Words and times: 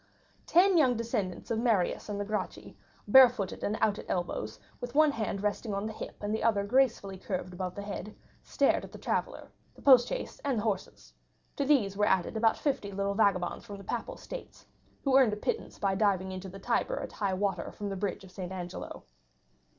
Ten 0.47 0.79
young 0.79 0.97
descendants 0.97 1.51
of 1.51 1.59
Marius 1.59 2.09
and 2.09 2.19
the 2.19 2.25
Gracchi, 2.25 2.75
barefooted 3.07 3.63
and 3.63 3.77
out 3.81 3.99
at 3.99 4.09
elbows, 4.09 4.59
with 4.79 4.95
one 4.95 5.11
hand 5.11 5.43
resting 5.43 5.75
on 5.75 5.85
the 5.85 5.93
hip 5.93 6.23
and 6.23 6.33
the 6.33 6.41
other 6.41 6.63
gracefully 6.63 7.19
curved 7.19 7.53
above 7.53 7.75
the 7.75 7.83
head, 7.83 8.15
stared 8.41 8.83
at 8.83 8.91
the 8.91 8.97
traveller, 8.97 9.47
the 9.75 9.81
post 9.83 10.07
chaise, 10.07 10.41
and 10.43 10.57
the 10.57 10.63
horses; 10.63 11.13
to 11.55 11.65
these 11.65 11.95
were 11.95 12.07
added 12.07 12.35
about 12.35 12.57
fifty 12.57 12.91
little 12.91 13.13
vagabonds 13.13 13.63
from 13.63 13.77
the 13.77 13.83
Papal 13.83 14.17
States, 14.17 14.65
who 15.03 15.15
earned 15.19 15.33
a 15.33 15.37
pittance 15.37 15.77
by 15.77 15.93
diving 15.93 16.31
into 16.31 16.49
the 16.49 16.57
Tiber 16.57 16.99
at 16.99 17.11
high 17.11 17.35
water 17.35 17.71
from 17.71 17.87
the 17.89 17.95
bridge 17.95 18.23
of 18.23 18.31
St. 18.31 18.51
Angelo. 18.51 19.03